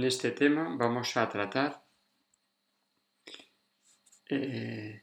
En 0.00 0.06
este 0.06 0.30
tema 0.30 0.76
vamos 0.78 1.14
a 1.18 1.28
tratar 1.28 1.84
eh, 4.30 5.02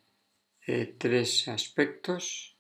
eh, 0.66 0.96
tres 0.98 1.48
aspectos 1.50 2.58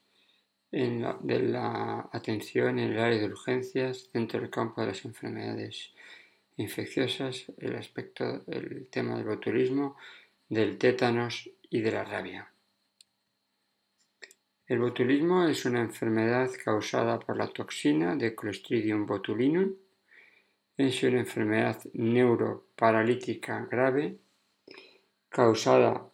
de 0.69 1.39
la 1.39 2.07
atención 2.13 2.77
en 2.77 2.91
el 2.91 2.99
área 2.99 3.17
de 3.17 3.25
urgencias 3.25 4.11
dentro 4.13 4.39
del 4.39 4.51
campo 4.51 4.81
de 4.81 4.87
las 4.87 5.03
enfermedades 5.03 5.95
infecciosas, 6.57 7.45
el 7.57 7.75
aspecto, 7.75 8.43
el 8.45 8.87
tema 8.91 9.17
del 9.17 9.25
botulismo, 9.25 9.97
del 10.47 10.77
tétanos 10.77 11.49
y 11.71 11.81
de 11.81 11.91
la 11.91 12.03
rabia. 12.03 12.51
El 14.67 14.77
botulismo 14.77 15.47
es 15.47 15.65
una 15.65 15.81
enfermedad 15.81 16.51
causada 16.63 17.17
por 17.17 17.35
la 17.35 17.47
toxina 17.47 18.15
de 18.15 18.35
Clostridium 18.35 19.07
botulinum 19.07 19.73
es 20.77 21.01
una 21.01 21.19
enfermedad 21.19 21.83
neuroparalítica 21.93 23.65
grave 23.65 24.19
causada, 25.29 26.07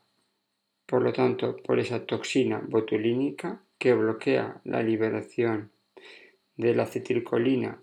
por 0.86 1.02
lo 1.02 1.12
tanto, 1.12 1.58
por 1.58 1.80
esa 1.80 2.06
toxina 2.06 2.64
botulínica 2.66 3.62
que 3.78 3.94
bloquea 3.94 4.62
la 4.64 4.82
liberación 4.82 5.72
de 6.56 6.74
la 6.74 6.84
acetilcolina, 6.84 7.82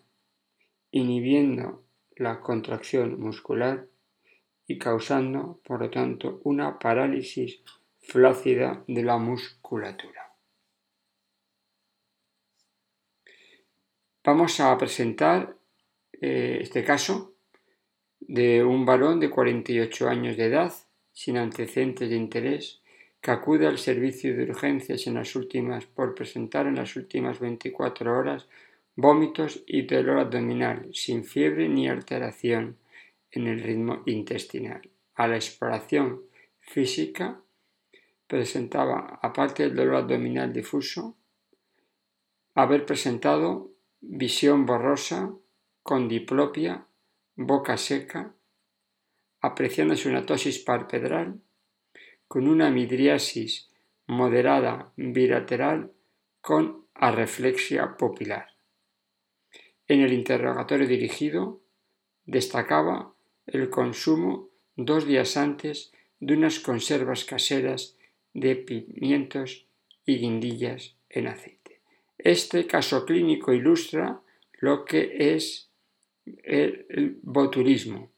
inhibiendo 0.90 1.84
la 2.16 2.40
contracción 2.40 3.20
muscular 3.20 3.86
y 4.66 4.78
causando, 4.78 5.60
por 5.64 5.80
lo 5.80 5.90
tanto, 5.90 6.40
una 6.44 6.78
parálisis 6.78 7.62
flácida 8.00 8.82
de 8.86 9.02
la 9.02 9.18
musculatura. 9.18 10.32
Vamos 14.24 14.60
a 14.60 14.76
presentar 14.78 15.59
eh, 16.20 16.58
este 16.60 16.84
caso 16.84 17.34
de 18.20 18.62
un 18.62 18.84
varón 18.84 19.20
de 19.20 19.30
48 19.30 20.08
años 20.08 20.36
de 20.36 20.46
edad, 20.46 20.72
sin 21.12 21.36
antecedentes 21.36 22.08
de 22.10 22.16
interés, 22.16 22.80
que 23.20 23.30
acude 23.30 23.66
al 23.66 23.78
servicio 23.78 24.36
de 24.36 24.44
urgencias 24.44 25.06
en 25.06 25.14
las 25.14 25.34
últimas 25.34 25.86
por 25.86 26.14
presentar 26.14 26.66
en 26.66 26.76
las 26.76 26.96
últimas 26.96 27.38
24 27.40 28.18
horas 28.18 28.48
vómitos 28.96 29.62
y 29.66 29.82
dolor 29.82 30.18
abdominal, 30.18 30.88
sin 30.92 31.24
fiebre 31.24 31.68
ni 31.68 31.88
alteración 31.88 32.76
en 33.30 33.46
el 33.46 33.60
ritmo 33.60 34.02
intestinal. 34.06 34.82
A 35.14 35.28
la 35.28 35.36
exploración 35.36 36.22
física 36.60 37.40
presentaba, 38.26 39.18
aparte 39.22 39.64
del 39.64 39.76
dolor 39.76 39.96
abdominal 39.96 40.52
difuso, 40.52 41.16
haber 42.54 42.84
presentado 42.86 43.70
visión 44.00 44.66
borrosa, 44.66 45.32
con 45.82 46.08
diplopia, 46.08 46.86
boca 47.36 47.76
seca, 47.76 48.34
apreciándose 49.40 50.08
una 50.08 50.26
tosis 50.26 50.58
parpedral, 50.58 51.40
con 52.28 52.46
una 52.46 52.70
midriasis 52.70 53.70
moderada 54.06 54.92
bilateral 54.96 55.92
con 56.40 56.86
arreflexia 56.94 57.96
pupilar. 57.96 58.48
En 59.88 60.00
el 60.02 60.12
interrogatorio 60.12 60.86
dirigido 60.86 61.60
destacaba 62.26 63.14
el 63.46 63.70
consumo 63.70 64.48
dos 64.76 65.06
días 65.06 65.36
antes 65.36 65.92
de 66.20 66.34
unas 66.34 66.60
conservas 66.60 67.24
caseras 67.24 67.96
de 68.34 68.54
pimientos 68.56 69.66
y 70.04 70.18
guindillas 70.18 70.94
en 71.08 71.26
aceite. 71.26 71.80
Este 72.18 72.66
caso 72.66 73.04
clínico 73.06 73.52
ilustra 73.52 74.20
lo 74.58 74.84
que 74.84 75.34
es 75.34 75.69
el 76.44 77.18
botulismo, 77.22 78.10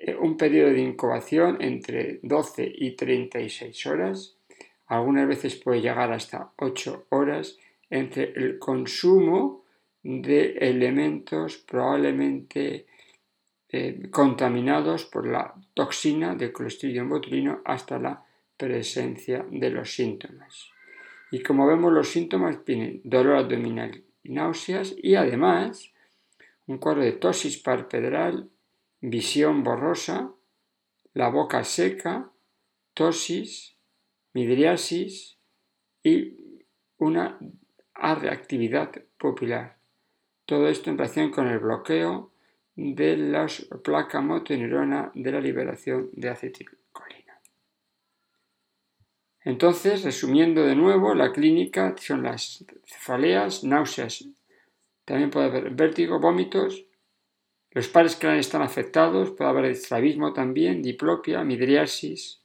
eh, 0.00 0.14
un 0.14 0.36
periodo 0.36 0.70
de 0.70 0.80
incubación 0.80 1.60
entre 1.60 2.20
12 2.22 2.72
y 2.72 2.92
36 2.92 3.86
horas, 3.86 4.36
algunas 4.86 5.26
veces 5.26 5.56
puede 5.56 5.80
llegar 5.80 6.12
hasta 6.12 6.52
8 6.56 7.06
horas 7.10 7.58
entre 7.90 8.32
el 8.36 8.58
consumo 8.60 9.64
de 10.02 10.52
elementos 10.52 11.58
probablemente 11.58 12.86
eh, 13.70 14.08
contaminados 14.10 15.04
por 15.04 15.26
la 15.26 15.52
toxina 15.74 16.36
de 16.36 16.52
Clostridium 16.52 17.08
botulino 17.08 17.60
hasta 17.64 17.98
la 17.98 18.24
presencia 18.56 19.44
de 19.50 19.70
los 19.70 19.92
síntomas. 19.92 20.70
Y 21.32 21.42
como 21.42 21.66
vemos, 21.66 21.92
los 21.92 22.08
síntomas 22.08 22.64
tienen 22.64 23.00
dolor 23.04 23.36
abdominal 23.36 24.02
y 24.22 24.30
náuseas 24.30 24.94
y 24.96 25.16
además 25.16 25.92
un 26.68 26.78
cuadro 26.78 27.02
de 27.02 27.12
tosis 27.12 27.58
parpedral, 27.58 28.50
visión 29.00 29.64
borrosa, 29.64 30.30
la 31.14 31.28
boca 31.30 31.64
seca, 31.64 32.30
tosis, 32.94 33.76
midriasis 34.34 35.38
y 36.02 36.36
una 36.98 37.38
reactividad 37.94 38.92
pupilar. 39.18 39.78
Todo 40.44 40.68
esto 40.68 40.90
en 40.90 40.98
relación 40.98 41.30
con 41.30 41.48
el 41.48 41.58
bloqueo 41.58 42.32
de 42.76 43.16
la 43.16 43.46
placa 43.82 44.20
motoneurona 44.20 45.10
de 45.14 45.32
la 45.32 45.40
liberación 45.40 46.10
de 46.12 46.28
acetilcolina. 46.28 47.40
Entonces, 49.40 50.04
resumiendo 50.04 50.62
de 50.64 50.76
nuevo, 50.76 51.14
la 51.14 51.32
clínica 51.32 51.94
son 51.96 52.24
las 52.24 52.64
cefaleas, 52.84 53.64
náuseas 53.64 54.28
también 55.08 55.30
puede 55.30 55.46
haber 55.46 55.70
vértigo, 55.70 56.20
vómitos. 56.20 56.84
Los 57.70 57.88
pares 57.88 58.14
craneales 58.14 58.44
están 58.44 58.60
afectados, 58.60 59.30
puede 59.30 59.48
haber 59.48 59.64
estrabismo 59.64 60.34
también, 60.34 60.82
diplopia, 60.82 61.42
midriasis, 61.44 62.42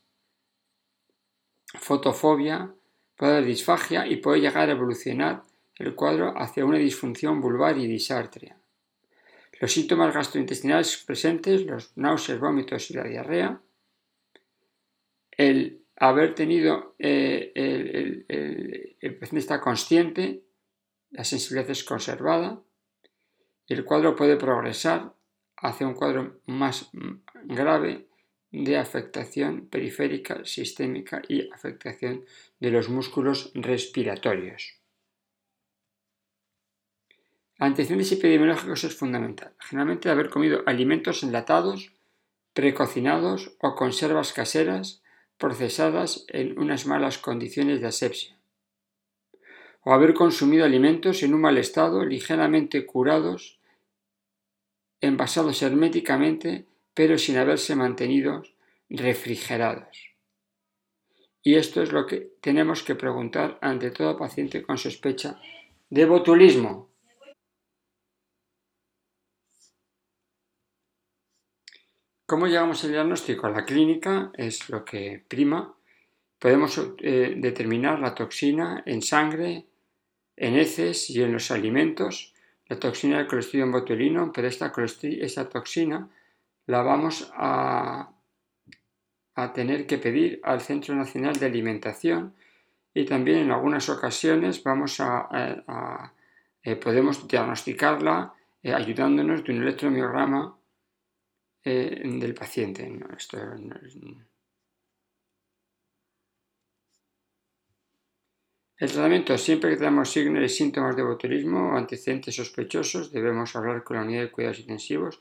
fotofobia, 1.77 2.73
puede 3.17 3.33
haber 3.33 3.45
disfagia 3.45 4.07
y 4.07 4.15
puede 4.15 4.39
llegar 4.39 4.69
a 4.69 4.71
evolucionar 4.71 5.43
el 5.75 5.93
cuadro 5.93 6.33
hacia 6.37 6.63
una 6.63 6.77
disfunción 6.77 7.41
vulvar 7.41 7.77
y 7.77 7.85
disartria. 7.85 8.55
Los 9.59 9.73
síntomas 9.73 10.13
gastrointestinales 10.13 11.03
presentes, 11.05 11.65
los 11.65 11.97
náuseas, 11.97 12.39
vómitos 12.39 12.89
y 12.91 12.93
la 12.93 13.03
diarrea, 13.03 13.61
el 15.31 15.81
haber 15.97 16.33
tenido, 16.33 16.95
eh, 16.97 17.51
el, 17.55 18.25
el 19.01 19.15
paciente 19.15 19.39
está 19.39 19.59
consciente 19.59 20.43
la 21.13 21.23
sensibilidad 21.23 21.69
es 21.69 21.83
conservada 21.83 22.59
y 23.67 23.73
el 23.73 23.85
cuadro 23.85 24.15
puede 24.15 24.35
progresar 24.35 25.13
hacia 25.55 25.87
un 25.87 25.93
cuadro 25.93 26.41
más 26.47 26.89
grave 27.45 28.07
de 28.51 28.77
afectación 28.77 29.67
periférica, 29.67 30.43
sistémica 30.43 31.21
y 31.27 31.49
afectación 31.51 32.25
de 32.59 32.71
los 32.71 32.89
músculos 32.89 33.51
respiratorios. 33.53 34.79
Antecedentes 37.59 38.11
epidemiológicos 38.11 38.83
es 38.83 38.95
fundamental. 38.95 39.53
Generalmente 39.59 40.09
haber 40.09 40.29
comido 40.29 40.63
alimentos 40.65 41.23
enlatados, 41.23 41.93
precocinados 42.53 43.55
o 43.59 43.75
conservas 43.75 44.33
caseras 44.33 45.01
procesadas 45.37 46.25
en 46.27 46.59
unas 46.59 46.85
malas 46.85 47.17
condiciones 47.17 47.81
de 47.81 47.87
asepsia 47.87 48.37
o 49.85 49.93
haber 49.93 50.13
consumido 50.13 50.65
alimentos 50.65 51.23
en 51.23 51.33
un 51.33 51.41
mal 51.41 51.57
estado, 51.57 52.05
ligeramente 52.05 52.85
curados, 52.85 53.59
envasados 55.01 55.61
herméticamente, 55.61 56.65
pero 56.93 57.17
sin 57.17 57.37
haberse 57.37 57.75
mantenido 57.75 58.43
refrigerados. 58.89 60.13
Y 61.41 61.55
esto 61.55 61.81
es 61.81 61.91
lo 61.91 62.05
que 62.05 62.31
tenemos 62.39 62.83
que 62.83 62.95
preguntar 62.95 63.57
ante 63.61 63.91
todo 63.91 64.17
paciente 64.17 64.63
con 64.63 64.77
sospecha 64.77 65.41
de 65.89 66.05
botulismo. 66.05 66.89
¿Cómo 72.25 72.47
llegamos 72.47 72.83
al 72.85 72.91
diagnóstico? 72.91 73.49
La 73.49 73.65
clínica 73.65 74.31
es 74.35 74.69
lo 74.69 74.85
que 74.85 75.23
prima. 75.27 75.75
Podemos 76.39 76.79
eh, 76.99 77.35
determinar 77.37 77.99
la 77.99 78.15
toxina 78.15 78.81
en 78.85 79.01
sangre, 79.01 79.67
en 80.35 80.55
heces 80.55 81.09
y 81.09 81.21
en 81.21 81.33
los 81.33 81.51
alimentos 81.51 82.33
la 82.67 82.79
toxina 82.79 83.17
del 83.17 83.27
clostridium 83.27 83.71
botulinum, 83.71 84.31
pero 84.31 84.47
esta, 84.47 84.71
esta 85.01 85.49
toxina 85.49 86.09
la 86.65 86.81
vamos 86.81 87.31
a, 87.35 88.09
a 89.35 89.53
tener 89.53 89.85
que 89.85 89.97
pedir 89.97 90.39
al 90.43 90.61
Centro 90.61 90.95
Nacional 90.95 91.35
de 91.35 91.45
Alimentación 91.45 92.33
y 92.93 93.05
también 93.05 93.39
en 93.39 93.51
algunas 93.51 93.89
ocasiones 93.89 94.63
vamos 94.63 94.99
a, 94.99 96.13
eh, 96.61 96.75
podemos 96.75 97.27
diagnosticarla 97.27 98.33
eh, 98.61 98.73
ayudándonos 98.73 99.43
de 99.43 99.51
un 99.51 99.63
electromiograma 99.63 100.57
eh, 101.63 102.01
del 102.03 102.33
paciente. 102.33 102.99
Esto, 103.17 103.37
El 108.75 108.91
tratamiento, 108.91 109.37
siempre 109.37 109.69
que 109.69 109.77
tenemos 109.77 110.09
signos 110.09 110.43
y 110.43 110.49
síntomas 110.49 110.95
de 110.95 111.03
botulismo 111.03 111.73
o 111.73 111.77
antecedentes 111.77 112.35
sospechosos, 112.35 113.11
debemos 113.11 113.55
hablar 113.55 113.83
con 113.83 113.97
la 113.97 114.03
unidad 114.03 114.21
de 114.21 114.31
cuidados 114.31 114.59
intensivos 114.59 115.19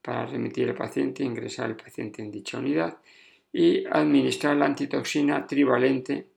para 0.00 0.26
remitir 0.26 0.68
al 0.68 0.76
paciente 0.76 1.24
ingresar 1.24 1.66
al 1.66 1.76
paciente 1.76 2.22
en 2.22 2.30
dicha 2.30 2.58
unidad 2.58 2.98
y 3.52 3.84
administrar 3.86 4.56
la 4.56 4.66
antitoxina 4.66 5.44
trivalente, 5.46 6.28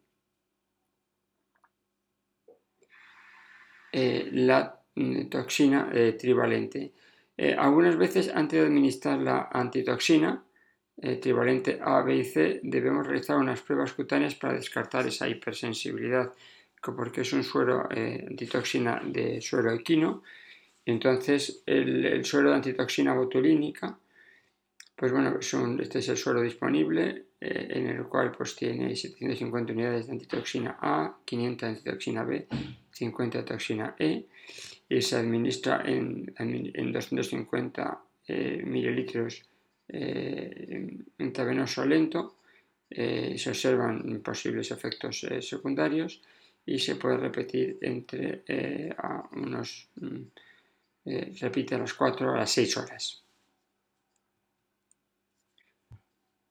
eh, 3.92 4.30
la 4.32 4.82
mm, 4.96 5.30
toxina 5.30 5.90
eh, 5.94 6.14
trivalente. 6.14 6.94
Eh, 7.38 7.56
algunas 7.58 7.96
veces 7.96 8.32
antes 8.34 8.60
de 8.60 8.66
administrar 8.66 9.20
la 9.20 9.50
antitoxina 9.52 10.42
trivalente 11.22 11.78
A, 11.82 12.02
B 12.04 12.16
y 12.16 12.24
C 12.24 12.62
debemos 12.64 13.06
realizar 13.06 13.36
unas 13.36 13.62
pruebas 13.62 13.92
cutáneas 13.92 14.34
para 14.36 14.54
descartar 14.54 15.06
esa 15.06 15.28
hipersensibilidad 15.28 16.32
porque 16.94 17.22
es 17.22 17.32
un 17.32 17.44
suero 17.44 17.88
antitoxina 17.90 19.02
de 19.06 19.40
suero 19.40 19.72
equino 19.72 20.24
entonces 20.86 21.64
el, 21.66 22.26
suero 22.26 22.50
de 22.50 22.56
antitoxina 22.56 23.14
botulínica 23.14 23.98
pues 24.96 25.12
bueno, 25.12 25.38
este 25.82 26.00
es 26.00 26.10
el 26.10 26.18
suero 26.18 26.42
disponible 26.42 27.26
eh, 27.42 27.68
en 27.70 27.88
el 27.88 28.06
cual 28.06 28.32
pues 28.32 28.56
tiene 28.56 28.96
750 28.96 29.74
unidades 29.74 30.08
de 30.08 30.14
antitoxina 30.14 30.78
A, 30.80 31.18
500 31.26 31.62
de 31.62 31.68
antitoxina 31.68 32.24
B, 32.24 32.48
50 32.92 33.38
de 33.40 33.44
toxina 33.44 33.96
E 34.00 34.26
y 34.88 35.02
se 35.02 35.18
administra 35.18 35.84
en, 35.86 36.34
250 36.94 38.00
eh, 38.28 38.64
mililitros 38.66 39.44
eh, 39.90 40.98
intravenoso 41.20 41.86
lento. 41.86 42.38
se 42.90 43.50
observan 43.50 44.22
posibles 44.24 44.72
efectos 44.72 45.26
secundarios 45.42 46.22
y 46.66 46.80
se 46.80 46.96
puede 46.96 47.18
repetir 47.18 47.78
entre 47.82 48.44
a 48.98 49.30
unos, 49.34 49.90
mm, 49.96 50.22
repite 51.40 51.76
a 51.76 51.80
las 51.80 51.94
4 51.94 52.34
a 52.34 52.38
las 52.38 52.52
6 52.52 52.78
horas. 52.78 53.26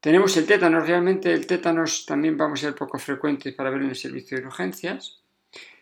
Tenemos 0.05 0.37
el 0.37 0.47
tétanos, 0.47 0.87
realmente 0.87 1.33
el 1.33 1.47
tétanos 1.47 2.05
también 2.05 2.37
vamos 2.37 2.61
a 2.61 2.67
ser 2.67 2.75
poco 2.75 2.99
frecuentes 2.99 3.55
para 3.55 3.71
ver 3.71 3.81
en 3.81 3.89
el 3.89 3.97
servicio 3.97 4.39
de 4.39 4.47
urgencias. 4.47 5.23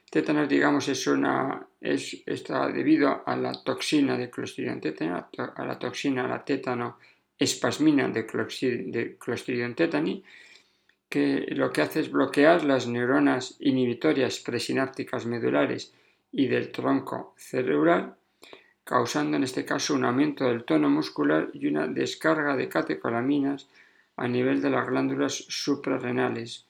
Tétanos, 0.08 0.48
digamos, 0.48 0.86
es 0.88 1.06
una, 1.08 1.66
es, 1.80 2.22
está 2.24 2.68
debido 2.68 3.24
a 3.26 3.34
la 3.34 3.52
toxina 3.64 4.16
de 4.16 4.30
Clostridium 4.30 4.80
tetani, 4.80 5.10
a 5.10 5.64
la 5.64 5.78
toxina, 5.78 6.24
a 6.24 6.28
la 6.28 6.44
tétano 6.44 6.98
espasmina 7.36 8.08
de, 8.08 8.24
Clostridium 9.18 9.74
tetani, 9.74 10.22
que 11.12 11.44
lo 11.50 11.70
que 11.70 11.82
hace 11.82 12.00
es 12.00 12.10
bloquear 12.10 12.64
las 12.64 12.86
neuronas 12.86 13.56
inhibitorias 13.60 14.40
presinápticas 14.40 15.26
medulares 15.26 15.92
y 16.32 16.46
del 16.46 16.72
tronco 16.72 17.34
cerebral, 17.36 18.16
causando 18.82 19.36
en 19.36 19.44
este 19.44 19.66
caso 19.66 19.94
un 19.94 20.06
aumento 20.06 20.46
del 20.46 20.64
tono 20.64 20.88
muscular 20.88 21.50
y 21.52 21.66
una 21.66 21.86
descarga 21.86 22.56
de 22.56 22.66
catecolaminas 22.66 23.68
a 24.16 24.26
nivel 24.26 24.62
de 24.62 24.70
las 24.70 24.88
glándulas 24.88 25.34
suprarrenales, 25.34 26.66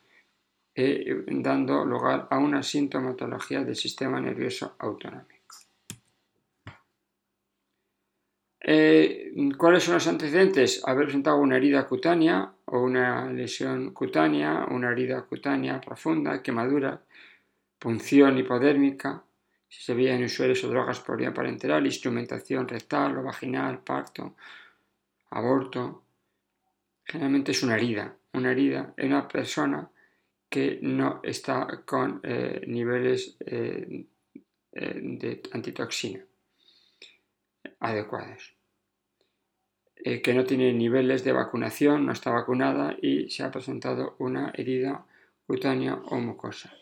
eh, 0.75 1.23
dando 1.29 1.85
lugar 1.85 2.27
a 2.29 2.39
una 2.39 2.65
sintomatología 2.65 3.63
del 3.63 3.77
sistema 3.77 4.21
nervioso 4.21 4.75
autonómico. 4.81 5.55
Eh, 8.61 9.33
¿Cuáles 9.57 9.85
son 9.85 9.95
los 9.95 10.09
antecedentes? 10.09 10.83
Haber 10.85 11.05
presentado 11.05 11.37
una 11.39 11.59
herida 11.59 11.87
cutánea 11.87 12.53
o 12.73 12.81
una 12.81 13.31
lesión 13.31 13.93
cutánea, 13.93 14.67
una 14.71 14.93
herida 14.93 15.21
cutánea 15.23 15.79
profunda, 15.79 16.43
quemadura, 16.43 17.03
punción 17.79 18.39
hipodérmica, 18.39 19.23
si 19.69 19.83
se 19.83 19.93
veía 19.93 20.15
en 20.15 20.25
usuarios 20.25 20.65
o 20.65 20.69
drogas 20.69 21.01
por 21.01 21.19
vía 21.19 21.35
parenteral, 21.35 21.85
instrumentación 21.85 22.67
rectal 22.67 23.19
o 23.19 23.23
vaginal, 23.23 23.81
parto, 23.81 24.37
aborto, 25.31 26.03
generalmente 27.05 27.53
es 27.53 27.63
una 27.63 27.77
herida, 27.77 28.17
una 28.33 28.53
herida 28.53 28.95
en 28.97 29.09
una 29.09 29.29
persona 29.29 29.91
que 30.49 30.79
no 30.81 31.21
está 31.23 31.83
con 31.85 32.21
eh, 32.23 32.65
niveles 32.67 33.37
eh, 33.41 34.07
eh, 34.73 35.01
de 35.03 35.43
antitoxina 35.53 36.25
adecuados, 37.81 38.55
que 40.03 40.35
no 40.35 40.45
tiene 40.45 40.73
niveles 40.73 41.25
de 41.25 41.33
vacunación, 41.33 42.07
no 42.07 42.13
está 42.13 42.31
vacunada 42.31 42.97
y 43.01 43.31
se 43.31 43.45
ha 43.45 43.51
presentado 43.51 44.17
una 44.19 44.53
herida 44.55 45.07
cutánea 45.47 45.95
o 45.95 46.19
mucosa. 46.19 46.73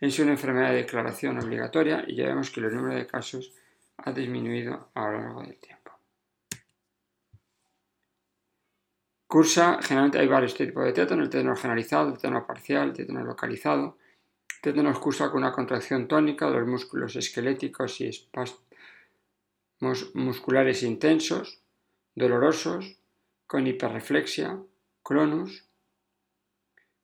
Es 0.00 0.18
una 0.18 0.32
enfermedad 0.32 0.70
de 0.70 0.76
declaración 0.76 1.38
obligatoria 1.38 2.04
y 2.06 2.16
ya 2.16 2.26
vemos 2.26 2.50
que 2.50 2.60
el 2.60 2.74
número 2.74 2.94
de 2.94 3.06
casos 3.06 3.52
ha 3.98 4.12
disminuido 4.12 4.90
a 4.94 5.10
lo 5.10 5.20
largo 5.20 5.42
del 5.42 5.56
tiempo. 5.58 5.92
Cursa, 9.26 9.80
generalmente 9.82 10.18
hay 10.18 10.28
varios 10.28 10.54
tipos 10.54 10.84
de 10.84 10.92
tétano, 10.92 11.22
el 11.22 11.30
tétano 11.30 11.56
generalizado, 11.56 12.08
el 12.08 12.14
tétano 12.14 12.46
parcial, 12.46 12.88
el 12.88 12.92
tétano 12.94 13.24
localizado. 13.24 13.98
El 14.54 14.60
tétano 14.60 15.00
cursa 15.00 15.30
con 15.30 15.38
una 15.38 15.52
contracción 15.52 16.06
tónica 16.06 16.46
de 16.46 16.60
los 16.60 16.68
músculos 16.68 17.16
esqueléticos 17.16 18.00
y 18.00 18.06
espasmos 18.06 18.60
musculares 20.14 20.82
intensos, 20.82 21.63
dolorosos, 22.14 22.98
con 23.46 23.66
hiperreflexia, 23.66 24.58
cronus. 25.02 25.64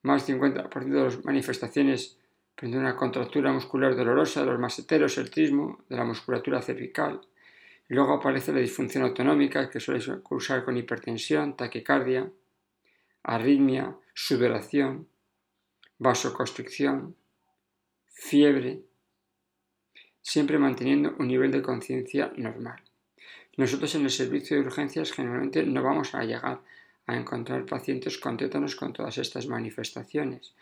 Más 0.03 0.27
del 0.27 0.41
50% 0.41 0.89
de 0.89 1.05
las 1.05 1.25
manifestaciones 1.25 2.19
de 2.61 2.79
una 2.79 2.97
contractura 2.97 3.53
muscular 3.53 3.97
dolorosa 3.97 4.41
de 4.41 4.47
los 4.47 4.59
maseteros, 4.59 5.19
el 5.19 5.31
trismo, 5.31 5.85
de 5.89 5.97
la 5.97 6.05
musculatura 6.05 6.61
cervical, 6.61 7.21
luego 7.89 8.15
aparece 8.15 8.53
la 8.53 8.61
disfunción 8.61 9.05
autonómica, 9.05 9.69
que 9.69 9.81
suele 9.81 10.23
cursar 10.23 10.65
con 10.65 10.77
hipertensión, 10.77 11.57
taquicardia, 11.57 12.31
arritmia, 13.23 13.97
sudoración, 14.15 15.09
vasoconstricción, 15.99 17.17
fiebre, 18.07 18.83
siempre 20.23 20.59
manteniendo 20.59 21.15
un 21.19 21.29
nivel 21.29 21.51
de 21.51 21.63
conciencia 21.63 22.33
normal. 22.37 22.83
Nosotros 23.61 23.95
en 23.95 24.05
el 24.05 24.11
servicio 24.11 24.57
de 24.57 24.67
urgencias 24.67 25.13
generalmente 25.13 25.63
no 25.65 25.83
vamos 25.83 26.15
a 26.15 26.25
llegar 26.25 26.63
a 27.07 27.15
encontrar 27.15 27.67
pacientes 27.67 28.17
con 28.17 28.39
tétanos 28.39 28.75
con 28.75 28.95
todas 28.95 29.19
estas 29.19 29.49
manifestaciones. 29.49 30.55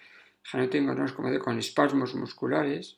Generalmente 0.42 0.78
encontramos 0.78 1.40
con 1.44 1.58
espasmos 1.60 2.16
musculares, 2.16 2.96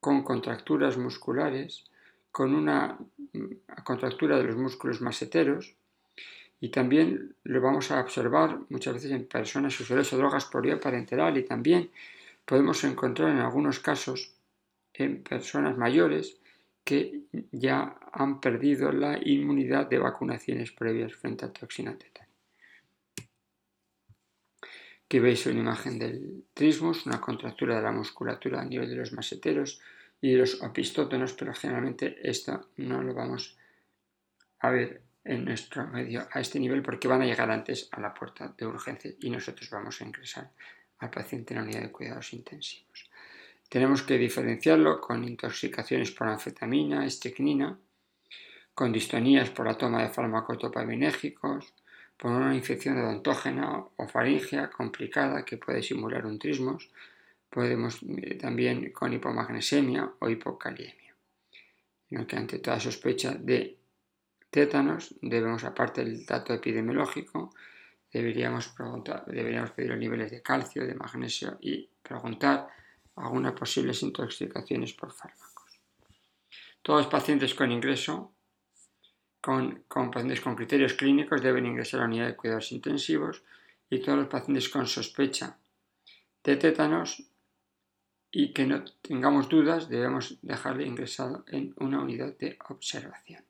con 0.00 0.24
contracturas 0.24 0.98
musculares, 0.98 1.84
con 2.32 2.52
una 2.52 2.98
mm, 3.32 3.82
contractura 3.84 4.38
de 4.38 4.42
los 4.42 4.56
músculos 4.56 5.00
maseteros 5.00 5.72
y 6.60 6.70
también 6.70 7.36
lo 7.44 7.60
vamos 7.60 7.92
a 7.92 8.00
observar 8.00 8.58
muchas 8.70 8.94
veces 8.94 9.12
en 9.12 9.28
personas 9.28 9.78
usuarias 9.78 10.10
de 10.10 10.16
drogas 10.16 10.46
por 10.46 10.62
vía 10.62 10.80
parenteral 10.80 11.38
y 11.38 11.44
también 11.44 11.90
podemos 12.44 12.82
encontrar 12.82 13.28
en 13.28 13.38
algunos 13.38 13.78
casos 13.78 14.32
en 14.94 15.22
personas 15.22 15.78
mayores 15.78 16.38
que 16.88 17.20
ya 17.52 17.98
han 18.12 18.40
perdido 18.40 18.90
la 18.90 19.18
inmunidad 19.22 19.90
de 19.90 19.98
vacunaciones 19.98 20.72
previas 20.72 21.12
frente 21.12 21.44
a 21.44 21.52
toxina 21.52 21.92
tétano. 21.98 22.32
Aquí 25.04 25.18
veis 25.18 25.44
una 25.44 25.60
imagen 25.60 25.98
del 25.98 26.44
trismus, 26.54 27.04
una 27.04 27.20
contractura 27.20 27.76
de 27.76 27.82
la 27.82 27.92
musculatura 27.92 28.62
a 28.62 28.64
nivel 28.64 28.88
de 28.88 28.96
los 28.96 29.12
maseteros, 29.12 29.82
y 30.22 30.34
los 30.34 30.62
opistótonos, 30.62 31.34
pero 31.34 31.52
generalmente 31.52 32.16
esto 32.22 32.70
no 32.78 33.02
lo 33.02 33.12
vamos 33.12 33.58
a 34.60 34.70
ver 34.70 35.02
en 35.24 35.44
nuestro 35.44 35.86
medio 35.88 36.26
a 36.32 36.40
este 36.40 36.58
nivel 36.58 36.80
porque 36.80 37.06
van 37.06 37.20
a 37.20 37.26
llegar 37.26 37.50
antes 37.50 37.88
a 37.92 38.00
la 38.00 38.14
puerta 38.14 38.54
de 38.56 38.64
urgencia 38.64 39.12
y 39.20 39.28
nosotros 39.28 39.68
vamos 39.68 40.00
a 40.00 40.04
ingresar 40.04 40.50
al 41.00 41.10
paciente 41.10 41.52
en 41.52 41.58
la 41.58 41.64
unidad 41.64 41.82
de 41.82 41.92
cuidados 41.92 42.32
intensivos. 42.32 43.07
Tenemos 43.68 44.02
que 44.02 44.16
diferenciarlo 44.16 45.00
con 45.00 45.24
intoxicaciones 45.24 46.10
por 46.10 46.28
anfetamina, 46.28 47.04
estricnina, 47.04 47.78
con 48.74 48.92
distonías 48.92 49.50
por 49.50 49.66
la 49.66 49.76
toma 49.76 50.02
de 50.02 50.08
fármacos 50.08 50.58
dopaminérgicos, 50.58 51.74
por 52.16 52.32
una 52.32 52.54
infección 52.54 52.98
odontógena 52.98 53.84
o 53.96 54.08
faringia 54.08 54.70
complicada 54.70 55.44
que 55.44 55.58
puede 55.58 55.82
simular 55.82 56.26
un 56.26 56.38
trismos, 56.38 56.90
podemos 57.50 58.00
eh, 58.02 58.34
también 58.34 58.90
con 58.92 59.12
hipomagnesemia 59.12 60.10
o 60.18 60.28
hipocaliemia. 60.28 61.14
que 62.26 62.36
ante 62.36 62.58
toda 62.58 62.80
sospecha 62.80 63.34
de 63.34 63.76
tétanos 64.50 65.14
debemos, 65.20 65.64
aparte 65.64 66.04
del 66.04 66.24
dato 66.24 66.54
epidemiológico, 66.54 67.54
deberíamos, 68.12 68.74
deberíamos 69.26 69.70
pedir 69.72 69.90
los 69.90 69.98
niveles 69.98 70.30
de 70.30 70.42
calcio, 70.42 70.86
de 70.86 70.94
magnesio 70.94 71.58
y 71.60 71.88
preguntar 72.02 72.68
algunas 73.20 73.52
posibles 73.52 74.02
intoxicaciones 74.02 74.92
por 74.92 75.12
fármacos. 75.12 75.80
Todos 76.82 77.00
los 77.02 77.10
pacientes 77.10 77.54
con 77.54 77.70
ingreso, 77.72 78.32
con, 79.40 79.84
con 79.88 80.10
pacientes 80.10 80.40
con 80.40 80.56
criterios 80.56 80.94
clínicos, 80.94 81.42
deben 81.42 81.66
ingresar 81.66 82.00
a 82.00 82.02
la 82.04 82.08
unidad 82.08 82.26
de 82.26 82.36
cuidados 82.36 82.72
intensivos 82.72 83.42
y 83.90 84.00
todos 84.00 84.18
los 84.18 84.28
pacientes 84.28 84.68
con 84.68 84.86
sospecha 84.86 85.58
de 86.44 86.56
tétanos 86.56 87.24
y 88.30 88.52
que 88.52 88.66
no 88.66 88.84
tengamos 89.02 89.48
dudas 89.48 89.88
debemos 89.88 90.38
dejarle 90.42 90.86
ingresado 90.86 91.44
en 91.48 91.74
una 91.78 92.00
unidad 92.00 92.36
de 92.38 92.58
observación. 92.68 93.44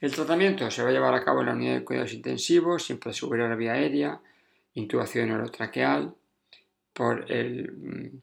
El 0.00 0.12
tratamiento 0.12 0.70
se 0.70 0.82
va 0.82 0.90
a 0.90 0.92
llevar 0.92 1.14
a 1.14 1.24
cabo 1.24 1.40
en 1.40 1.46
la 1.46 1.52
unidad 1.52 1.74
de 1.76 1.84
cuidados 1.84 2.12
intensivos, 2.12 2.84
siempre 2.84 3.12
subir 3.12 3.40
a 3.40 3.48
la 3.48 3.54
vía 3.54 3.72
aérea, 3.72 4.20
intubación 4.74 5.30
orotraqueal, 5.30 6.14
por 6.94 7.30
el, 7.30 7.72
mm, 7.72 8.22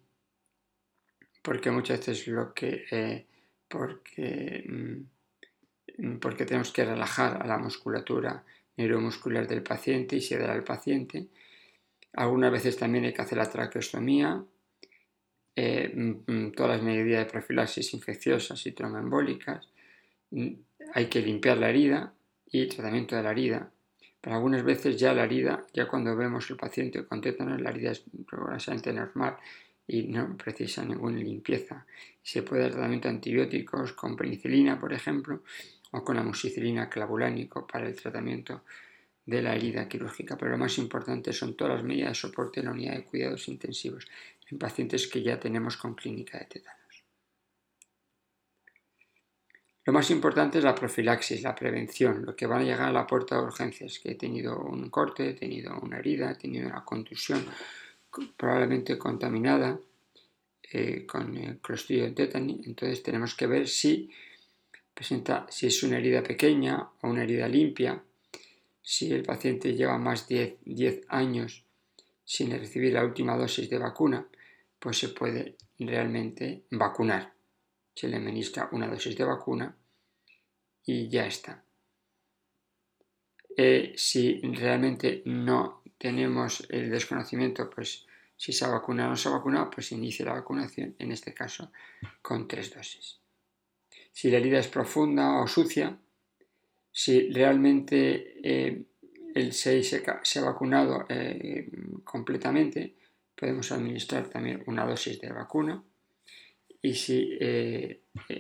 porque 1.44 1.70
muchas 1.70 2.00
veces 2.00 2.28
lo 2.28 2.54
que 2.54 2.86
eh, 2.90 3.26
porque, 3.68 4.66
mm, 4.68 6.18
porque 6.20 6.46
tenemos 6.46 6.72
que 6.72 6.84
relajar 6.84 7.42
a 7.42 7.48
la 7.48 7.58
musculatura 7.58 8.44
neuromuscular 8.78 9.48
del 9.48 9.64
paciente 9.64 10.16
y 10.16 10.22
sedar 10.22 10.50
al 10.50 10.64
paciente. 10.64 11.28
Algunas 12.14 12.52
veces 12.52 12.78
también 12.78 13.06
hay 13.06 13.14
que 13.14 13.22
hacer 13.22 13.38
la 13.38 13.50
traqueostomía, 13.50 14.44
eh, 15.56 15.92
mm, 15.94 16.52
todas 16.52 16.78
las 16.78 16.84
medidas 16.84 17.26
de 17.26 17.32
profilaxis 17.32 17.94
infecciosas 17.94 18.66
y 18.66 18.72
tromboembólicas, 18.72 19.68
hay 20.94 21.06
que 21.08 21.22
limpiar 21.22 21.58
la 21.58 21.70
herida 21.70 22.14
y 22.46 22.68
tratamiento 22.68 23.16
de 23.16 23.24
la 23.24 23.32
herida. 23.32 23.72
Pero 24.22 24.36
algunas 24.36 24.64
veces 24.64 24.98
ya 24.98 25.14
la 25.14 25.24
herida, 25.24 25.66
ya 25.74 25.88
cuando 25.88 26.16
vemos 26.16 26.50
el 26.52 26.56
paciente 26.56 27.04
con 27.06 27.22
tétanos, 27.22 27.60
la 27.60 27.72
herida 27.72 27.92
es 27.92 28.04
progresivamente 28.28 28.94
normal 28.94 29.38
y 29.88 30.04
no 30.04 30.38
precisa 30.38 30.86
ninguna 30.86 31.18
limpieza. 31.18 31.86
Se 32.22 32.44
puede 32.44 32.62
dar 32.64 32.72
tratamiento 32.72 33.10
antibióticos 33.10 33.94
con 33.94 34.16
penicilina, 34.16 34.80
por 34.80 34.94
ejemplo, 34.94 35.42
o 35.92 36.04
con 36.04 36.18
amoxicilina 36.18 36.88
clavulánico 36.88 37.66
para 37.66 37.88
el 37.88 37.96
tratamiento 37.96 38.64
de 39.26 39.42
la 39.42 39.56
herida 39.56 39.88
quirúrgica. 39.88 40.38
Pero 40.38 40.52
lo 40.52 40.58
más 40.58 40.78
importante 40.78 41.34
son 41.34 41.56
todas 41.56 41.76
las 41.76 41.84
medidas 41.84 42.10
de 42.10 42.16
soporte 42.16 42.60
en 42.60 42.68
la 42.68 42.72
unidad 42.74 42.96
de 42.96 43.04
cuidados 43.04 43.48
intensivos 43.48 44.08
en 44.50 44.60
pacientes 44.60 45.08
que 45.08 45.24
ya 45.24 45.40
tenemos 45.40 45.78
con 45.78 45.96
clínica 45.96 46.38
de 46.38 46.46
tétanos. 46.46 46.81
Lo 49.92 49.96
más 49.96 50.10
importante 50.10 50.58
es 50.58 50.64
la 50.64 50.74
profilaxis, 50.74 51.42
la 51.42 51.54
prevención, 51.54 52.26
lo 52.26 52.34
que 52.34 52.48
va 52.48 52.60
a 52.60 52.64
llegar 52.64 52.88
a 52.88 52.94
la 52.94 53.06
puerta 53.06 53.36
de 53.36 53.42
urgencias, 53.42 54.00
que 54.00 54.12
he 54.12 54.16
tenido 54.16 54.58
un 54.58 54.90
corte, 54.90 55.32
he 55.32 55.34
tenido 55.34 55.78
una 55.82 55.98
herida, 55.98 56.32
he 56.32 56.36
tenido 56.36 56.70
una 56.70 56.86
contusión, 56.86 57.46
probablemente 58.38 58.98
contaminada 58.98 59.78
eh, 60.72 61.06
con 61.06 61.36
el 61.36 61.58
clostridio 61.58 62.06
de 62.06 62.12
tétani. 62.12 62.62
Entonces 62.68 63.04
tenemos 63.04 63.36
que 63.36 63.48
ver 63.48 63.68
si 63.68 64.10
presenta, 64.94 65.46
si 65.50 65.68
es 65.68 65.84
una 65.84 65.98
herida 65.98 66.24
pequeña 66.24 66.88
o 67.02 67.10
una 67.10 67.24
herida 67.24 67.50
limpia, 67.50 68.02
si 68.82 69.12
el 69.12 69.24
paciente 69.24 69.76
lleva 69.76 69.98
más 69.98 70.26
de 70.30 70.58
10 70.64 71.02
años 71.10 71.66
sin 72.24 72.50
recibir 72.50 72.94
la 72.94 73.04
última 73.04 73.36
dosis 73.36 73.70
de 73.70 73.78
vacuna, 73.78 74.26
pues 74.80 75.00
se 75.00 75.10
puede 75.10 75.58
realmente 75.80 76.64
vacunar 76.72 77.34
se 77.96 78.08
le 78.08 78.18
administra 78.18 78.70
una 78.72 78.88
dosis 78.88 79.18
de 79.18 79.24
vacuna 79.24 79.76
y 80.86 81.10
ya 81.10 81.26
está. 81.26 81.64
Eh, 83.56 83.94
si 83.96 84.40
realmente 84.42 85.22
no 85.26 85.84
tenemos 85.98 86.66
el 86.70 86.90
desconocimiento, 86.90 87.70
pues 87.70 88.06
si 88.36 88.54
se 88.54 88.66
ha 88.66 88.70
vacunado 88.70 89.10
o 89.10 89.12
no 89.12 89.18
se 89.18 89.30
ha 89.30 89.34
vacunado, 89.34 89.70
pues 89.70 89.92
inicia 89.92 90.26
la 90.26 90.34
vacunación, 90.34 90.96
en 90.98 91.12
este 91.12 91.34
caso, 91.34 91.72
con 92.22 92.48
tres 92.48 92.74
dosis. 92.74 93.20
Si 94.12 94.32
la 94.32 94.38
herida 94.38 94.60
es 94.60 94.68
profunda 94.68 95.42
o 95.42 95.48
sucia, 95.48 95.98
si 96.92 97.30
realmente 97.32 98.40
eh, 98.44 98.84
el 99.36 99.54
6 99.54 100.04
se, 100.24 100.40
ha 100.40 100.44
vacunado 100.44 101.06
eh, 101.08 101.70
completamente, 102.04 102.96
podemos 103.36 103.72
administrar 103.72 104.28
también 104.28 104.64
una 104.66 104.86
dosis 104.86 105.20
de 105.22 105.32
vacuna 105.32 105.84
y 106.82 106.96
si 106.96 107.38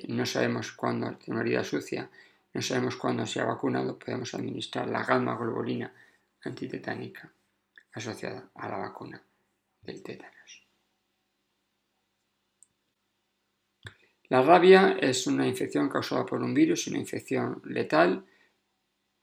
no 0.08 0.26
sabemos 0.26 0.72
cuándo 0.72 1.16
tiene 1.16 1.40
una 1.40 1.48
herida 1.48 1.64
sucia, 1.64 2.10
no 2.54 2.62
sabemos 2.62 2.96
cuándo 2.98 3.26
se 3.26 3.40
ha 3.40 3.46
vacunado, 3.46 3.98
podemos 3.98 4.34
administrar 4.34 4.88
la 4.88 5.04
gamma 5.04 5.38
globulina 5.38 5.94
antitetánica 6.44 7.32
asociada 7.94 8.50
a 8.56 8.70
la 8.70 8.78
vacuna 8.78 9.22
del 9.82 10.02
tétanos. 10.02 10.68
La 14.30 14.42
rabia 14.42 14.98
es 15.00 15.28
una 15.28 15.46
infección 15.46 15.90
causada 15.90 16.26
por 16.26 16.42
un 16.42 16.54
virus, 16.54 16.88
una 16.88 17.00
infección 17.00 17.62
letal 17.66 18.26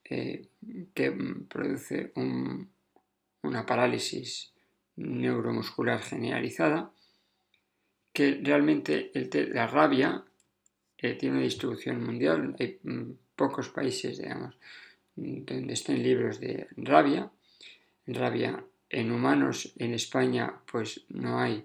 eh, 0.03 0.49
que 0.93 1.11
produce 1.47 2.13
una 2.15 3.65
parálisis 3.65 4.53
neuromuscular 4.97 6.01
generalizada 6.01 6.91
que 8.13 8.39
realmente 8.43 9.11
la 9.53 9.65
rabia 9.67 10.23
eh, 11.01 11.15
tiene 11.15 11.35
una 11.35 11.43
distribución 11.43 12.03
mundial. 12.03 12.55
Hay 12.59 12.79
mm, 12.83 13.11
pocos 13.35 13.69
países, 13.69 14.17
digamos, 14.17 14.55
donde 15.15 15.73
estén 15.73 16.03
libros 16.03 16.39
de 16.39 16.67
rabia. 16.77 17.31
Rabia 18.07 18.63
en 18.89 19.11
humanos 19.11 19.71
en 19.77 19.93
España 19.93 20.61
pues 20.65 21.05
no 21.09 21.39
hay 21.39 21.63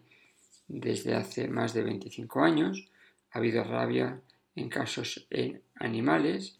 desde 0.69 1.14
hace 1.14 1.49
más 1.49 1.75
de 1.75 1.83
25 1.83 2.41
años. 2.43 2.88
Ha 3.31 3.38
habido 3.38 3.64
rabia 3.64 4.21
en 4.55 4.69
casos 4.69 5.26
en 5.31 5.62
animales 5.76 6.59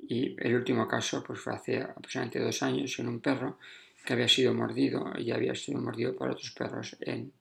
y 0.00 0.36
el 0.38 0.54
último 0.56 0.86
caso 0.88 1.22
pues 1.24 1.40
fue 1.40 1.54
hace 1.54 1.80
aproximadamente 1.80 2.40
dos 2.40 2.62
años 2.62 2.98
en 2.98 3.08
un 3.08 3.20
perro 3.20 3.58
que 4.04 4.12
había 4.12 4.28
sido 4.28 4.52
mordido 4.52 5.12
y 5.16 5.30
había 5.30 5.54
sido 5.54 5.80
mordido 5.80 6.16
por 6.16 6.30
otros 6.30 6.50
perros 6.50 6.96
en 7.00 7.32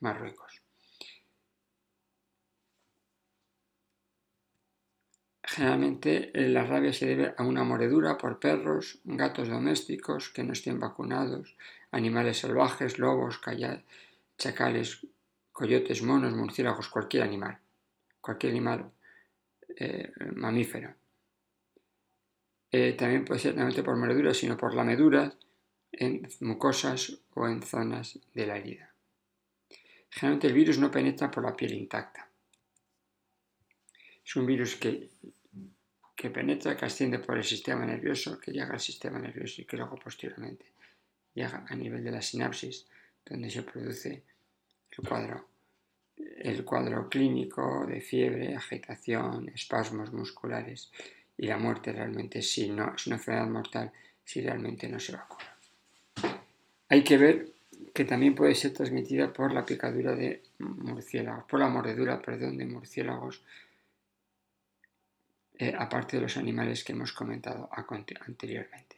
Marruecos. 0.00 0.61
Generalmente 5.54 6.30
eh, 6.32 6.48
la 6.48 6.64
rabia 6.64 6.94
se 6.94 7.04
debe 7.04 7.34
a 7.36 7.42
una 7.42 7.62
mordedura 7.62 8.16
por 8.16 8.38
perros, 8.38 9.00
gatos 9.04 9.48
domésticos 9.48 10.30
que 10.30 10.42
no 10.42 10.54
estén 10.54 10.80
vacunados, 10.80 11.58
animales 11.90 12.38
salvajes, 12.38 12.98
lobos, 12.98 13.38
chacales, 14.38 15.06
coyotes, 15.52 16.02
monos, 16.02 16.32
murciélagos, 16.32 16.88
cualquier 16.88 17.24
animal, 17.24 17.58
cualquier 18.22 18.52
animal 18.52 18.92
eh, 19.76 20.10
mamífero. 20.34 20.94
Eh, 22.70 22.94
también 22.94 23.26
puede 23.26 23.40
ser 23.40 23.54
no 23.54 23.68
por 23.84 23.96
mordeduras, 23.96 24.38
sino 24.38 24.56
por 24.56 24.72
lameduras 24.74 25.36
en 25.92 26.26
mucosas 26.40 27.20
o 27.34 27.46
en 27.46 27.60
zonas 27.60 28.18
de 28.32 28.46
la 28.46 28.56
herida. 28.56 28.94
Generalmente 30.08 30.46
el 30.46 30.54
virus 30.54 30.78
no 30.78 30.90
penetra 30.90 31.30
por 31.30 31.44
la 31.44 31.54
piel 31.54 31.74
intacta. 31.74 32.30
Es 34.24 34.36
un 34.36 34.46
virus 34.46 34.76
que, 34.76 35.10
que 36.14 36.30
penetra, 36.30 36.76
que 36.76 36.84
asciende 36.84 37.18
por 37.18 37.36
el 37.36 37.44
sistema 37.44 37.84
nervioso, 37.84 38.38
que 38.38 38.52
llega 38.52 38.72
al 38.72 38.80
sistema 38.80 39.18
nervioso 39.18 39.62
y 39.62 39.64
que 39.64 39.76
luego 39.76 39.96
posteriormente 39.96 40.66
llega 41.34 41.64
a 41.68 41.74
nivel 41.74 42.04
de 42.04 42.10
la 42.10 42.22
sinapsis, 42.22 42.86
donde 43.24 43.50
se 43.50 43.62
produce 43.62 44.22
el 44.90 45.08
cuadro, 45.08 45.46
el 46.38 46.64
cuadro 46.64 47.08
clínico 47.08 47.86
de 47.86 48.00
fiebre, 48.00 48.54
agitación, 48.54 49.48
espasmos 49.54 50.12
musculares 50.12 50.90
y 51.38 51.46
la 51.46 51.56
muerte 51.56 51.92
realmente 51.92 52.42
si 52.42 52.68
no 52.68 52.94
es 52.94 53.06
una 53.06 53.16
enfermedad 53.16 53.48
mortal 53.48 53.92
si 54.24 54.40
realmente 54.40 54.88
no 54.88 55.00
se 55.00 55.12
vacuna. 55.12 55.56
Hay 56.88 57.02
que 57.02 57.16
ver 57.16 57.52
que 57.94 58.04
también 58.04 58.34
puede 58.34 58.54
ser 58.54 58.72
transmitida 58.72 59.32
por 59.32 59.52
la 59.52 59.64
picadura 59.64 60.14
de 60.14 60.42
murciélagos, 60.58 61.44
por 61.44 61.60
la 61.60 61.68
mordedura, 61.68 62.20
perdón, 62.20 62.56
de 62.56 62.66
murciélagos, 62.66 63.42
eh, 65.58 65.74
aparte 65.78 66.16
de 66.16 66.22
los 66.22 66.36
animales 66.36 66.84
que 66.84 66.92
hemos 66.92 67.12
comentado 67.12 67.68
anteriormente. 67.72 68.96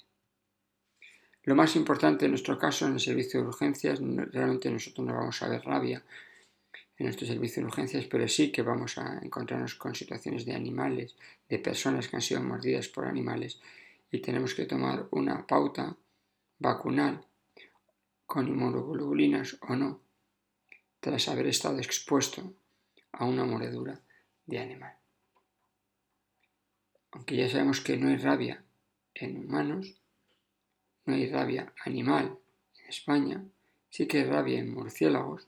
Lo 1.45 1.55
más 1.55 1.77
importante 1.77 2.25
en 2.25 2.31
nuestro 2.31 2.59
caso, 2.59 2.87
en 2.87 2.95
el 2.95 3.01
servicio 3.01 3.41
de 3.41 3.49
urgencias, 3.49 4.01
realmente 4.01 4.71
nosotros 4.71 5.07
no 5.07 5.15
vamos 5.15 5.43
a 5.43 5.49
ver 5.49 5.63
rabia 5.63 6.03
en 6.97 7.07
nuestro 7.07 7.27
servicio 7.27 7.63
de 7.63 7.67
urgencias, 7.67 8.07
pero 8.07 8.27
sí 8.29 8.51
que 8.51 8.63
vamos 8.63 8.97
a 8.99 9.19
encontrarnos 9.23 9.75
con 9.75 9.95
situaciones 9.95 10.47
de 10.47 10.55
animales, 10.55 11.17
de 11.49 11.59
personas 11.59 12.09
que 12.09 12.17
han 12.17 12.23
sido 12.23 12.43
mordidas 12.43 12.89
por 12.89 13.07
animales 13.07 13.61
y 14.11 14.21
tenemos 14.21 14.55
que 14.55 14.65
tomar 14.65 15.07
una 15.11 15.47
pauta 15.47 15.97
vacunal 16.59 17.25
con 18.27 18.49
inmunoglobulinas 18.49 19.59
o 19.69 19.77
no, 19.77 20.01
tras 21.01 21.29
haber 21.29 21.49
estado 21.49 21.79
expuesto 21.79 22.55
a 23.13 23.25
una 23.27 23.45
mordedura 23.45 24.01
de 24.47 24.59
animal. 24.61 25.04
Aunque 27.15 27.37
ya 27.37 27.49
sabemos 27.49 27.81
que 27.81 27.97
no 27.97 28.09
hay 28.09 28.17
rabia 28.17 28.65
en 29.15 29.39
humanos, 29.39 29.95
no 31.07 31.15
hay 31.15 31.31
rabia 31.31 31.73
animal 31.85 32.37
en 32.81 32.87
España, 32.89 33.45
sí 33.89 34.09
que 34.09 34.19
hay 34.19 34.25
rabia 34.25 34.59
en 34.59 34.75
murciélagos, 34.75 35.47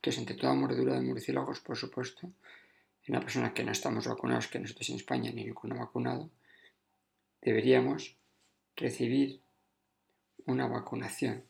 que 0.00 0.08
es 0.08 0.18
ante 0.18 0.34
toda 0.34 0.54
mordedura 0.54 0.94
de 0.94 1.02
murciélagos, 1.02 1.60
por 1.60 1.76
supuesto, 1.76 2.32
en 3.04 3.14
una 3.14 3.20
persona 3.20 3.52
que 3.52 3.62
no 3.62 3.72
estamos 3.72 4.08
vacunados, 4.08 4.48
que 4.48 4.58
nosotros 4.58 4.88
en 4.88 4.96
España 4.96 5.30
ni 5.32 5.44
ninguno 5.44 5.76
vacunado, 5.76 6.30
deberíamos 7.42 8.16
recibir 8.74 9.42
una 10.46 10.66
vacunación 10.66 11.44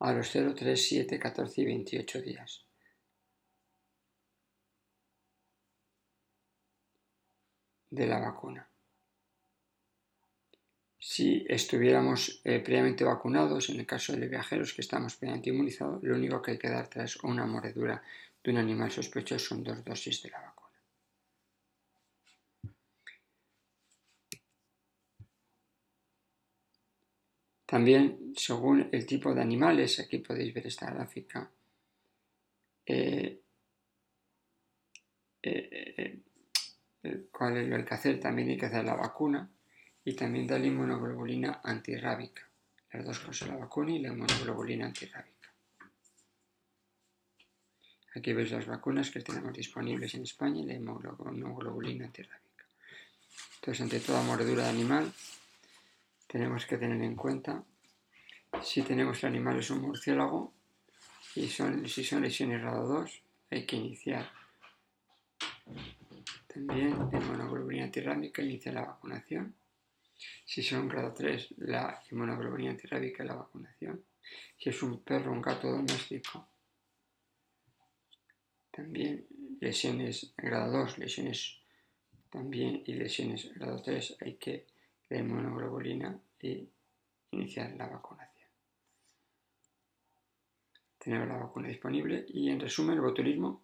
a 0.00 0.12
los 0.12 0.30
0, 0.32 0.54
3, 0.56 0.88
7, 0.88 1.18
14 1.20 1.60
y 1.60 1.64
28 1.64 2.22
días. 2.22 2.63
De 7.94 8.06
la 8.06 8.18
vacuna. 8.18 8.68
Si 10.98 11.44
estuviéramos 11.48 12.40
eh, 12.44 12.60
previamente 12.60 13.04
vacunados, 13.04 13.68
en 13.68 13.78
el 13.80 13.86
caso 13.86 14.16
de 14.16 14.26
viajeros 14.26 14.72
que 14.72 14.80
estamos 14.80 15.14
previamente 15.16 15.50
inmunizados, 15.50 16.02
lo 16.02 16.14
único 16.14 16.40
que 16.40 16.52
hay 16.52 16.58
que 16.58 16.70
dar 16.70 16.88
tras 16.88 17.16
una 17.22 17.44
mordedura 17.46 18.02
de 18.42 18.50
un 18.50 18.56
animal 18.56 18.90
sospechoso 18.90 19.48
son 19.48 19.62
dos 19.62 19.84
dosis 19.84 20.22
de 20.22 20.30
la 20.30 20.40
vacuna. 20.40 20.54
También, 27.66 28.32
según 28.36 28.88
el 28.92 29.04
tipo 29.04 29.34
de 29.34 29.42
animales, 29.42 30.00
aquí 30.00 30.18
podéis 30.18 30.54
ver 30.54 30.66
esta 30.66 30.90
gráfica, 30.90 31.50
eh, 32.86 33.40
eh, 35.42 36.20
cuál 37.30 37.56
es 37.56 37.68
lo 37.68 37.76
hay 37.76 37.84
que 37.84 37.94
hacer. 37.94 38.20
También 38.20 38.48
hay 38.48 38.56
que 38.56 38.66
hacer 38.66 38.84
la 38.84 38.94
vacuna 38.94 39.48
y 40.04 40.14
también 40.14 40.46
da 40.46 40.58
la 40.58 40.66
inmunoglobulina 40.66 41.60
antirrábica. 41.62 42.48
Las 42.92 43.04
dos 43.04 43.18
cosas, 43.20 43.48
la 43.48 43.56
vacuna 43.56 43.92
y 43.92 43.98
la 43.98 44.08
inmunoglobulina 44.08 44.86
antirrábica. 44.86 45.52
Aquí 48.14 48.32
veis 48.32 48.52
las 48.52 48.66
vacunas 48.66 49.10
que 49.10 49.20
tenemos 49.20 49.52
disponibles 49.52 50.14
en 50.14 50.22
España 50.22 50.60
y 50.60 50.66
la 50.66 50.74
inmunoglobulina 50.74 52.04
antirrábica. 52.04 52.64
Entonces, 53.56 53.80
ante 53.80 54.00
toda 54.00 54.22
mordedura 54.22 54.64
de 54.64 54.70
animal, 54.70 55.12
tenemos 56.28 56.66
que 56.66 56.78
tener 56.78 57.02
en 57.02 57.16
cuenta 57.16 57.64
si 58.62 58.82
tenemos 58.82 59.22
el 59.22 59.30
animal 59.30 59.58
es 59.58 59.70
un 59.70 59.80
murciélago 59.80 60.52
y 61.34 61.48
son, 61.48 61.88
si 61.88 62.04
son 62.04 62.22
lesiones 62.22 62.60
grado 62.60 62.86
2, 62.86 63.22
hay 63.50 63.66
que 63.66 63.76
iniciar 63.76 64.30
también 66.54 66.96
la 67.10 67.18
inmunoglobulina 67.18 67.84
antirrábica 67.84 68.40
inicia 68.40 68.70
la 68.70 68.82
vacunación. 68.82 69.56
Si 70.46 70.62
son 70.62 70.88
grado 70.88 71.12
3, 71.12 71.54
la 71.58 72.00
inmunoglobulina 72.12 72.70
antirrábica 72.70 73.24
la 73.24 73.34
vacunación. 73.34 74.04
Si 74.56 74.70
es 74.70 74.82
un 74.84 75.02
perro 75.02 75.32
o 75.32 75.34
un 75.34 75.42
gato 75.42 75.68
doméstico, 75.68 76.46
también 78.70 79.26
lesiones 79.60 80.32
grado 80.36 80.78
2, 80.84 80.98
lesiones 80.98 81.58
también 82.30 82.84
y 82.86 82.94
lesiones 82.94 83.52
grado 83.54 83.82
3, 83.82 84.18
hay 84.20 84.34
que 84.34 84.66
la 85.08 85.18
inmunoglobulina 85.18 86.16
y 86.40 86.68
iniciar 87.32 87.72
la 87.72 87.88
vacunación. 87.88 88.48
Tenemos 90.98 91.26
la 91.26 91.36
vacuna 91.36 91.68
disponible 91.68 92.24
y 92.28 92.48
en 92.48 92.60
resumen 92.60 92.94
el 92.94 93.00
botulismo 93.00 93.63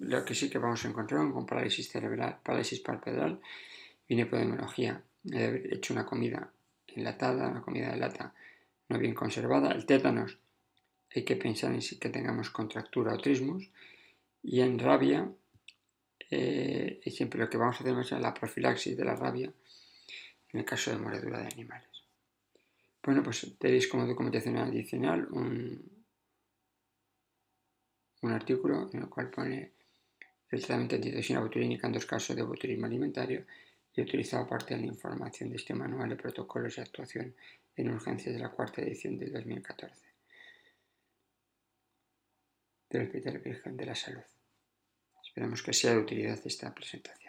lo 0.00 0.24
que 0.24 0.34
sí 0.34 0.50
que 0.50 0.58
vamos 0.58 0.84
a 0.84 0.88
encontrar 0.88 1.30
con 1.32 1.46
parálisis 1.46 1.88
cerebral, 1.88 2.38
parálisis 2.42 2.80
palpebral 2.80 3.40
y 4.08 4.16
nepodemología 4.16 5.02
de 5.22 5.44
haber 5.44 5.74
hecho 5.74 5.94
una 5.94 6.06
comida 6.06 6.52
enlatada, 6.88 7.48
una 7.48 7.62
comida 7.62 7.90
de 7.90 7.96
lata 7.96 8.34
no 8.88 8.98
bien 8.98 9.14
conservada. 9.14 9.72
El 9.72 9.86
tétanos, 9.86 10.38
hay 11.14 11.24
que 11.24 11.36
pensar 11.36 11.72
en 11.72 11.82
si 11.82 11.98
que 11.98 12.10
tengamos 12.10 12.50
contractura 12.50 13.14
o 13.14 13.18
trismus. 13.18 13.70
Y 14.42 14.60
en 14.60 14.78
rabia, 14.78 15.30
eh, 16.30 17.00
siempre 17.06 17.40
lo 17.40 17.48
que 17.48 17.58
vamos 17.58 17.76
a 17.76 17.80
hacer 17.80 17.98
es 17.98 18.12
la 18.20 18.34
profilaxis 18.34 18.96
de 18.96 19.04
la 19.04 19.16
rabia 19.16 19.52
en 20.52 20.60
el 20.60 20.66
caso 20.66 20.90
de 20.90 20.98
mordedura 20.98 21.40
de 21.40 21.46
animales. 21.46 21.88
Bueno, 23.02 23.22
pues 23.22 23.56
tenéis 23.58 23.88
como 23.88 24.06
documentación 24.06 24.58
adicional 24.58 25.26
un, 25.30 25.91
un 28.22 28.32
artículo 28.32 28.90
en 28.92 29.02
el 29.02 29.08
cual 29.08 29.30
pone 29.30 29.72
el 30.50 30.60
tratamiento 30.60 30.96
antitoxina 30.96 31.40
botulínica 31.40 31.86
en 31.86 31.92
dos 31.94 32.06
casos 32.06 32.36
de 32.36 32.42
botulismo 32.42 32.86
alimentario 32.86 33.44
y 33.94 34.02
utilizado 34.02 34.46
parte 34.46 34.74
de 34.74 34.80
la 34.80 34.86
información 34.86 35.50
de 35.50 35.56
este 35.56 35.74
manual 35.74 36.08
de 36.08 36.16
protocolos 36.16 36.76
de 36.76 36.82
actuación 36.82 37.34
en 37.76 37.90
urgencias 37.90 38.34
de 38.34 38.40
la 38.40 38.50
cuarta 38.50 38.82
edición 38.82 39.18
del 39.18 39.32
2014 39.32 40.12
del 42.90 43.06
Hospital 43.06 43.38
Virgen 43.38 43.76
de 43.76 43.86
la 43.86 43.94
Salud. 43.94 44.22
Esperamos 45.24 45.62
que 45.62 45.72
sea 45.72 45.92
de 45.92 45.98
utilidad 45.98 46.38
esta 46.44 46.74
presentación. 46.74 47.21